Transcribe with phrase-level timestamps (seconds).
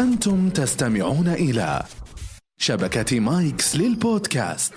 [0.00, 1.82] أنتم تستمعون إلى
[2.58, 4.74] شبكة مايكس للبودكاست.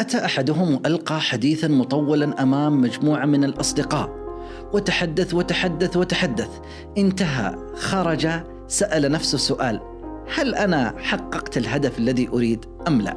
[0.00, 4.10] أتى أحدهم وألقى حديثا مطولا أمام مجموعة من الأصدقاء.
[4.72, 6.50] وتحدث وتحدث وتحدث.
[6.98, 7.72] انتهى.
[7.74, 8.28] خرج
[8.68, 9.93] سأل نفسه سؤال.
[10.34, 13.16] هل أنا حققت الهدف الذي أريد أم لا؟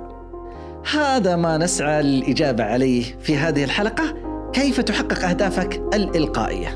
[0.94, 4.16] هذا ما نسعى للإجابة عليه في هذه الحلقة.
[4.54, 6.68] كيف تحقق أهدافك الإلقائية؟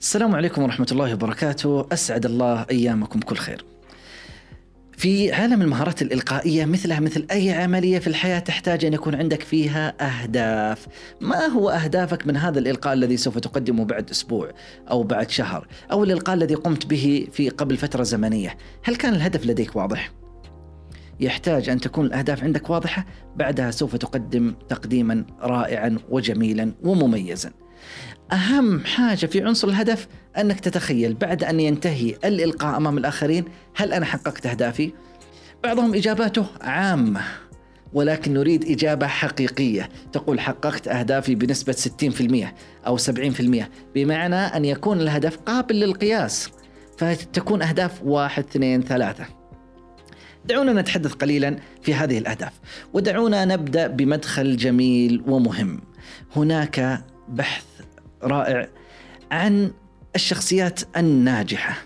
[0.00, 1.86] السلام عليكم ورحمة الله وبركاته.
[1.92, 3.64] أسعد الله أيامكم كل خير.
[5.04, 9.94] في عالم المهارات الإلقائية مثلها مثل أي عملية في الحياة تحتاج أن يكون عندك فيها
[10.00, 10.86] أهداف.
[11.20, 14.50] ما هو أهدافك من هذا الإلقاء الذي سوف تقدمه بعد أسبوع
[14.90, 19.46] أو بعد شهر أو الإلقاء الذي قمت به في قبل فترة زمنية؟ هل كان الهدف
[19.46, 20.12] لديك واضح؟
[21.20, 27.52] يحتاج أن تكون الأهداف عندك واضحة بعدها سوف تقدم تقديما رائعا وجميلا ومميزا.
[28.32, 34.04] أهم حاجة في عنصر الهدف أنك تتخيل بعد أن ينتهي الإلقاء أمام الآخرين هل أنا
[34.04, 34.92] حققت أهدافي؟
[35.64, 37.20] بعضهم إجاباته عامة
[37.92, 39.88] ولكن نريد إجابة حقيقية.
[40.12, 42.54] تقول حققت أهدافي بنسبة 60%
[42.86, 46.50] أو 70% بمعنى أن يكون الهدف قابل للقياس
[46.98, 49.24] فتكون أهداف واحد اثنين ثلاثة.
[50.44, 52.52] دعونا نتحدث قليلا في هذه الأهداف
[52.92, 55.80] ودعونا نبدأ بمدخل جميل ومهم.
[56.36, 57.64] هناك بحث
[58.22, 58.68] رائع
[59.30, 59.70] عن
[60.14, 61.76] الشخصيات الناجحة.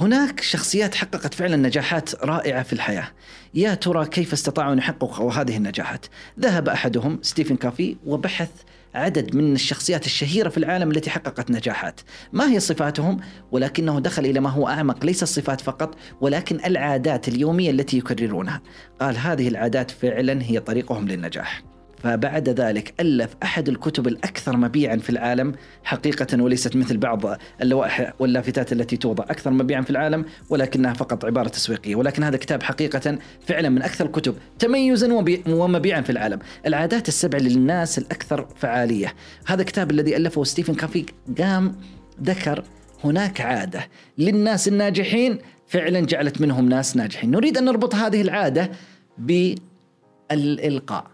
[0.00, 3.08] هناك شخصيات حققت فعلا نجاحات رائعة في الحياة.
[3.54, 6.06] يا ترى كيف استطاعوا أن يحققوا هذه النجاحات؟
[6.40, 8.50] ذهب أحدهم ستيفن كافي وبحث
[8.94, 12.00] عدد من الشخصيات الشهيرة في العالم التي حققت نجاحات.
[12.32, 13.20] ما هي صفاتهم؟
[13.52, 18.60] ولكنه دخل إلى ما هو أعمق ليس الصفات فقط ولكن العادات اليومية التي يكررونها.
[19.00, 21.71] قال هذه العادات فعلا هي طريقهم للنجاح.
[22.02, 25.52] فبعد ذلك ألف أحد الكتب الأكثر مبيعا في العالم
[25.84, 27.20] حقيقة وليست مثل بعض
[27.62, 31.96] اللوائح واللافتات التي توضع أكثر مبيعا في العالم ولكنها فقط عبارة تسويقية.
[31.96, 36.38] ولكن هذا كتاب حقيقة فعلا من أكثر الكتب تميزا ومبيعا في العالم.
[36.66, 39.14] العادات السبع للناس الأكثر فعالية.
[39.46, 41.06] هذا الكتاب الذي ألفه ستيفن كافي
[41.38, 41.74] قام
[42.22, 42.64] ذكر
[43.04, 43.88] هناك عادة
[44.18, 47.30] للناس الناجحين فعلا جعلت منهم ناس ناجحين.
[47.30, 48.70] نريد أن نربط هذه العادة
[49.18, 51.11] بالإلقاء.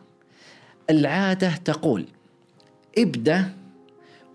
[0.91, 2.07] العادة تقول
[2.99, 3.55] ابدأ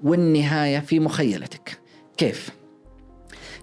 [0.03, 1.79] والنهاية في مخيلتك.
[2.17, 2.49] كيف؟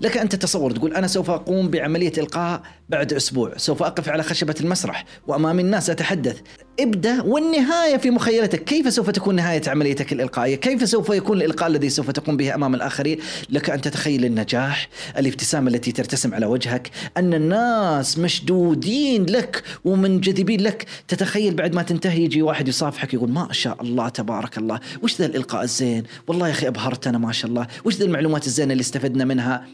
[0.00, 4.54] لك أن تتصور تقول أنا سوف أقوم بعملية إلقاء بعد أسبوع، سوف أقف على خشبة
[4.60, 6.40] المسرح وأمام الناس أتحدث.
[6.80, 11.90] ابدأ والنهاية في مخيلتك، كيف سوف تكون نهاية عمليتك الإلقائية؟ كيف سوف يكون الإلقاء الذي
[11.90, 13.18] سوف تقوم به أمام الآخرين؟
[13.50, 14.88] لك أن تتخيل النجاح،
[15.18, 22.24] الابتسامة التي ترتسم على وجهك، أن الناس مشدودين لك ومنجذبين لك، تتخيل بعد ما تنتهي
[22.24, 26.52] يجي واحد يصافحك يقول ما شاء الله تبارك الله، وش ذا الإلقاء الزين؟ والله يا
[26.52, 29.66] أخي أبهرتنا ما شاء الله، وش ذا المعلومات الزينة اللي استفدنا منها؟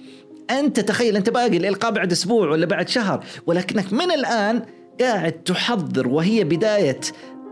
[0.50, 4.62] أنت تخيل أنت باقي الإلقاء بعد أسبوع ولا بعد شهر ولكنك من الآن
[5.00, 7.00] قاعد تحضر وهي بداية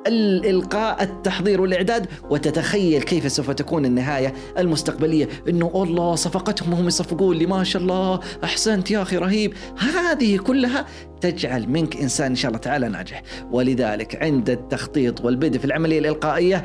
[0.07, 5.29] الإلقاء التحضير والإعداد وتتخيل كيف سوف تكون النهاية المستقبلية.
[5.49, 9.55] إنه الله صفقتهم وهم يصفقون لي ما شاء الله أحسنت يا أخي رهيب.
[9.79, 10.87] هذه كلها
[11.21, 13.23] تجعل منك إنسان إن شاء الله تعالى ناجح.
[13.51, 16.65] ولذلك عند التخطيط والبدء في العملية الإلقائية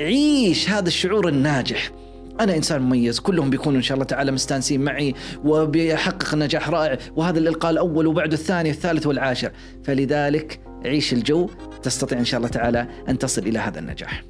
[0.00, 1.90] عيش هذا الشعور الناجح.
[2.40, 7.38] أنا إنسان مميز كلهم بيكونوا إن شاء الله تعالى مستانسين معي وبيحقق نجاح رائع وهذا
[7.38, 9.52] الإلقاء الأول وبعده الثاني والثالث والعاشر.
[9.84, 11.48] فلذلك عيش الجو
[11.82, 14.24] تستطيع إن شاء الله تعالى أن تصل إلى هذا النجاح.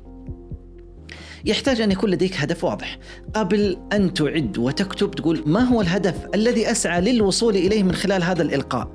[1.44, 2.98] يحتاج أن يكون لديك هدف واضح.
[3.34, 8.42] قبل أن تعد وتكتب تقول ما هو الهدف الذي أسعى للوصول إليه من خلال هذا
[8.42, 8.92] الإلقاء؟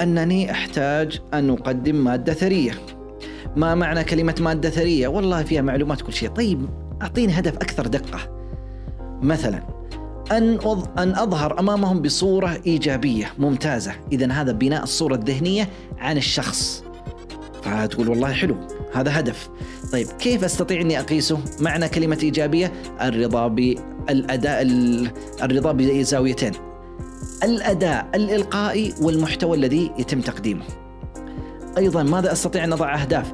[0.00, 2.72] أنني أحتاج أن أقدم مادة ثرية.
[3.56, 6.28] ما معنى كلمة مادة ثرية؟ والله فيها معلومات كل شيء.
[6.28, 6.68] طيب
[7.02, 8.39] أعطيني هدف أكثر دقة.
[9.22, 9.62] مثلا
[10.32, 10.58] أن
[10.98, 13.92] أن أظهر أمامهم بصورة إيجابية ممتازة.
[14.12, 15.68] إذا هذا بناء الصورة الذهنية
[15.98, 16.84] عن الشخص.
[17.62, 18.56] فتقول والله حلو
[18.94, 19.48] هذا هدف.
[19.92, 22.72] طيب كيف أستطيع أني أقيسه؟ معنى كلمة إيجابية
[23.02, 24.62] الرضا بالأداء
[25.42, 26.52] الرضا بزاويتين.
[27.42, 30.64] الأداء الإلقائي والمحتوى الذي يتم تقديمه.
[31.78, 33.32] أيضا ماذا أستطيع أن أضع أهداف؟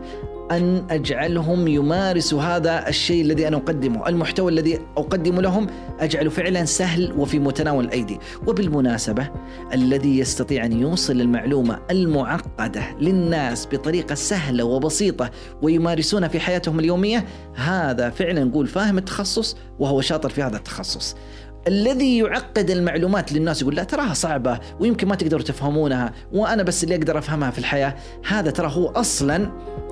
[0.51, 4.09] أن أجعلهم يمارسوا هذا الشيء الذي أنا أقدمه.
[4.09, 5.67] المحتوى الذي أقدمه لهم
[6.01, 8.19] أجعله فعلا سهل وفي متناول الأيدي.
[8.47, 9.29] وبالمناسبة
[9.75, 15.31] الذي يستطيع أن يوصل المعلومة المعقدة للناس بطريقة سهلة وبسيطة
[15.63, 21.17] ويمارسونها في حياتهم اليومية هذا فعلا نقول فاهم التخصص وهو شاطر في هذا التخصص.
[21.67, 26.95] الذي يعقد المعلومات للناس يقول لا تراها صعبة ويمكن ما تقدروا تفهمونها وأنا بس اللي
[26.95, 27.95] أقدر أفهمها في الحياة.
[28.29, 29.51] هذا ترى هو أصلا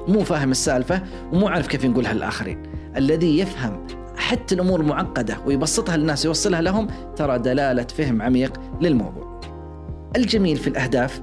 [0.08, 2.62] مو فاهم السالفة ومو عارف كيف نقولها للآخرين
[2.96, 3.86] الذي يفهم
[4.16, 9.40] حتى الأمور معقدة ويبسطها للناس يوصلها لهم ترى دلالة فهم عميق للموضوع.
[10.16, 11.20] الجميل في الأهداف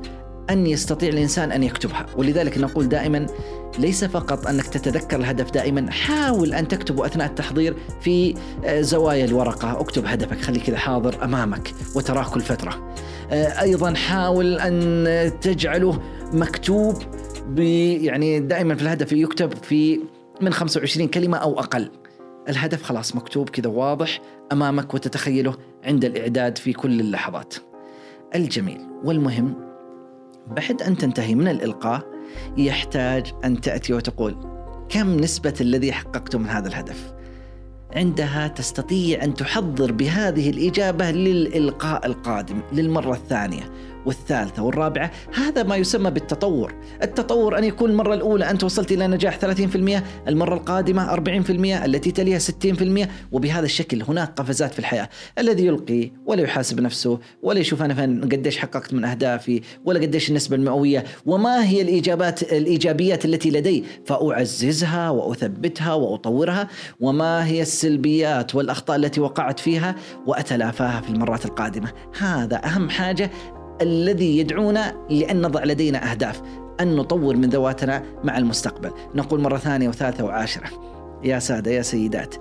[0.50, 3.25] أن يستطيع الإنسان أن يكتبها ولذلك نقول دائما
[3.79, 8.35] ليس فقط أنك تتذكر الهدف دائما حاول أن تكتبه أثناء التحضير في
[8.65, 9.79] آه، زوايا الورقة.
[9.79, 12.94] اكتب هدفك خليه كذا حاضر أمامك وتراه كل فترة.
[13.31, 16.01] آه، أيضا حاول أن تجعله
[16.33, 16.97] مكتوب
[17.57, 20.00] يعني دائما في الهدف يكتب في
[20.41, 21.91] من 25 كلمة أو أقل.
[22.50, 24.19] الهدف خلاص مكتوب كذا واضح
[24.51, 27.53] أمامك وتتخيله عند الإعداد في كل اللحظات.
[28.35, 28.81] الجميل.
[29.03, 29.53] والمهم
[30.47, 32.10] بعد أن تنتهي من الإلقاء
[32.57, 34.36] يحتاج أن تأتي وتقول
[34.89, 37.13] كم نسبة الذي حققته من هذا الهدف؟
[37.95, 43.72] عندها تستطيع أن تحضر بهذه الإجابة للإلقاء القادم للمرة الثانية.
[44.06, 46.75] والثالثة والرابعة هذا ما يسمى بالتطور.
[47.03, 52.39] التطور أن يكون المرة الأولى أنت وصلت إلى نجاح 30% المرة القادمة 40% التي تليها
[52.39, 55.09] 60% وبهذا الشكل هناك قفزات في الحياة.
[55.39, 60.30] الذي يلقي ولا يحاسب نفسه ولا يشوف أنا فين قديش حققت من أهدافي ولا قديش
[60.30, 66.68] النسبة المئوية وما هي الإيجابات الإيجابيات التي لدي فأعززها وأثبتها وأطورها
[67.00, 69.95] وما هي السلبيات والأخطاء التي وقعت فيها
[70.27, 71.92] وأتلافاها في المرات القادمة.
[72.19, 73.31] هذا أهم حاجة
[73.81, 76.42] الذي يدعونا لأن نضع لدينا أهداف
[76.80, 78.92] أن نطور من ذواتنا مع المستقبل.
[79.16, 80.69] نقول مرة ثانية وثالثة وعاشرة.
[81.24, 82.36] يا سادة يا سيدات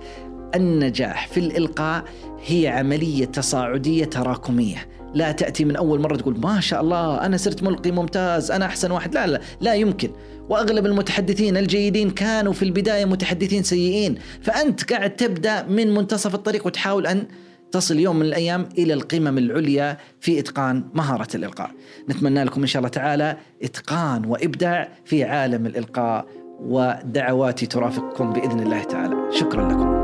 [0.55, 2.03] النجاح في الإلقاء
[2.45, 4.87] هي عملية تصاعدية تراكمية.
[5.13, 8.91] لا تأتي من أول مرة تقول ما شاء الله أنا صرت ملقي ممتاز أنا أحسن
[8.91, 9.13] واحد.
[9.13, 10.09] لا لا لا يمكن.
[10.49, 14.15] وأغلب المتحدثين الجيدين كانوا في البداية متحدثين سيئين.
[14.41, 17.23] فأنت قاعد تبدأ من منتصف الطريق وتحاول أن
[17.71, 21.71] تصل يوم من الأيام إلى القمم العليا في إتقان مهارة الإلقاء.
[22.09, 26.25] نتمنى لكم إن شاء الله تعالى إتقان وإبداع في عالم الإلقاء
[26.59, 29.15] ودعواتي ترافقكم بإذن الله تعالى.
[29.31, 30.01] شكرا لكم.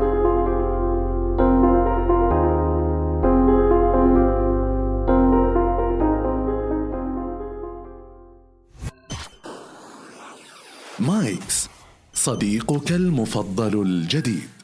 [10.98, 11.68] مايكس
[12.14, 14.57] صديقك المفضل الجديد